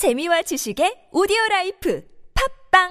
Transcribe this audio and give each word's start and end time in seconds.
재미와 0.00 0.40
지식의 0.40 1.08
오디오 1.12 1.36
life 1.50 2.02
팟빵 2.72 2.88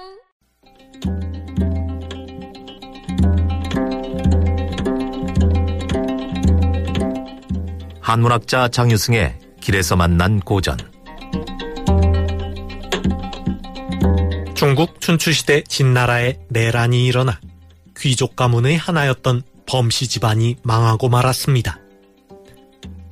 한문학자 8.00 8.68
장유승의 8.68 9.40
길에서 9.60 9.96
만난 9.96 10.38
고전 10.38 10.76
중국 14.54 15.00
춘추시대 15.00 15.64
진나라에 15.64 16.38
내란이 16.48 17.06
일어나 17.06 17.40
귀족 17.98 18.36
가문의 18.36 18.76
하나였던 18.76 19.42
범씨 19.66 20.06
집안이 20.06 20.58
망하고 20.62 21.08
말았습니다. 21.08 21.80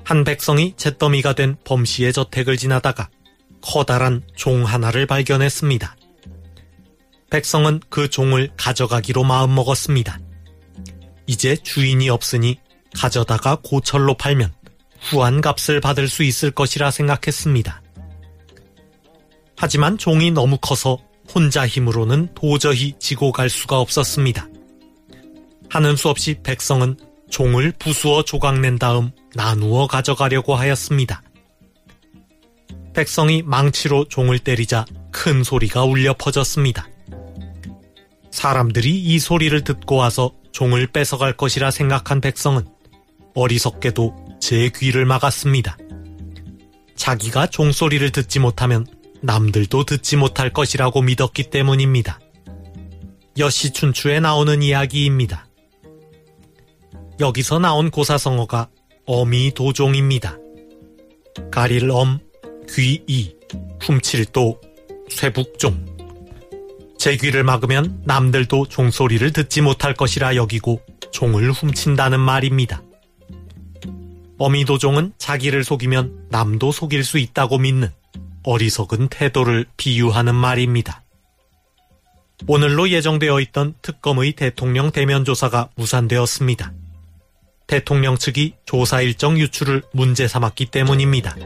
한 0.04 0.22
백성이 0.22 0.74
잿더미가 0.76 1.32
된 1.32 1.56
범씨의 1.64 2.12
저택을 2.12 2.58
지나다가 2.58 3.08
커다란 3.62 4.22
종 4.36 4.64
하나를 4.64 5.06
발견했습니다. 5.06 5.96
백성은 7.30 7.80
그 7.88 8.08
종을 8.08 8.50
가져가기로 8.56 9.24
마음먹었습니다. 9.24 10.18
이제 11.26 11.56
주인이 11.56 12.08
없으니 12.08 12.58
가져다가 12.94 13.58
고철로 13.62 14.14
팔면 14.14 14.52
후한 15.00 15.40
값을 15.40 15.80
받을 15.80 16.08
수 16.08 16.22
있을 16.22 16.50
것이라 16.50 16.90
생각했습니다. 16.90 17.82
하지만 19.56 19.98
종이 19.98 20.30
너무 20.30 20.56
커서 20.58 20.98
혼자 21.34 21.66
힘으로는 21.66 22.34
도저히 22.34 22.94
지고 22.98 23.32
갈 23.32 23.50
수가 23.50 23.78
없었습니다. 23.80 24.48
하는 25.68 25.96
수 25.96 26.08
없이 26.08 26.38
백성은 26.42 26.96
종을 27.30 27.72
부수어 27.78 28.22
조각낸 28.22 28.78
다음 28.78 29.10
나누어 29.34 29.86
가져가려고 29.86 30.54
하였습니다. 30.54 31.22
백성이 32.98 33.42
망치로 33.42 34.08
종을 34.08 34.40
때리자 34.40 34.84
큰 35.12 35.44
소리가 35.44 35.84
울려 35.84 36.16
퍼졌습니다. 36.18 36.88
사람들이 38.32 38.90
이 38.90 39.20
소리를 39.20 39.62
듣고 39.62 39.94
와서 39.94 40.32
종을 40.50 40.88
뺏어갈 40.88 41.36
것이라 41.36 41.70
생각한 41.70 42.20
백성은 42.20 42.66
어리석게도 43.36 44.38
제 44.40 44.72
귀를 44.74 45.04
막았습니다. 45.04 45.78
자기가 46.96 47.46
종소리를 47.46 48.10
듣지 48.10 48.40
못하면 48.40 48.84
남들도 49.22 49.84
듣지 49.84 50.16
못할 50.16 50.52
것이라고 50.52 51.00
믿었기 51.00 51.50
때문입니다. 51.50 52.18
여시춘추에 53.38 54.18
나오는 54.18 54.60
이야기입니다. 54.60 55.46
여기서 57.20 57.60
나온 57.60 57.92
고사성어가 57.92 58.70
어미도종입니다. 59.06 60.36
가릴 61.52 61.92
엄, 61.92 62.18
귀이, 62.70 63.34
훔칠도, 63.80 64.60
쇠북종. 65.10 65.86
제 66.98 67.16
귀를 67.16 67.44
막으면 67.44 68.02
남들도 68.04 68.66
종소리를 68.68 69.32
듣지 69.32 69.60
못할 69.60 69.94
것이라 69.94 70.36
여기고 70.36 70.82
종을 71.12 71.50
훔친다는 71.52 72.20
말입니다. 72.20 72.82
어미도종은 74.38 75.14
자기를 75.18 75.64
속이면 75.64 76.28
남도 76.30 76.70
속일 76.72 77.04
수 77.04 77.18
있다고 77.18 77.58
믿는 77.58 77.90
어리석은 78.44 79.08
태도를 79.08 79.66
비유하는 79.76 80.34
말입니다. 80.34 81.02
오늘로 82.46 82.88
예정되어 82.88 83.40
있던 83.40 83.74
특검의 83.82 84.32
대통령 84.32 84.92
대면 84.92 85.24
조사가 85.24 85.70
무산되었습니다. 85.74 86.72
대통령 87.66 88.16
측이 88.16 88.54
조사 88.64 89.02
일정 89.02 89.38
유출을 89.38 89.82
문제 89.92 90.28
삼았기 90.28 90.66
때문입니다. 90.66 91.36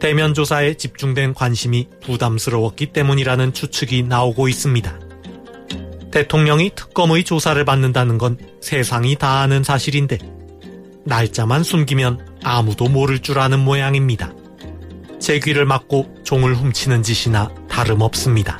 대면 0.00 0.34
조사에 0.34 0.74
집중된 0.74 1.34
관심이 1.34 1.88
부담스러웠기 2.02 2.86
때문이라는 2.92 3.52
추측이 3.52 4.02
나오고 4.02 4.48
있습니다. 4.48 4.98
대통령이 6.10 6.70
특검의 6.74 7.24
조사를 7.24 7.62
받는다는 7.64 8.18
건 8.18 8.38
세상이 8.60 9.16
다 9.16 9.40
아는 9.40 9.62
사실인데 9.62 10.18
날짜만 11.04 11.62
숨기면 11.62 12.38
아무도 12.42 12.88
모를 12.88 13.20
줄 13.20 13.38
아는 13.38 13.60
모양입니다. 13.60 14.32
제 15.20 15.38
귀를 15.40 15.64
막고 15.64 16.14
종을 16.24 16.54
훔치는 16.54 17.02
짓이나 17.02 17.50
다름없습니다. 17.68 18.58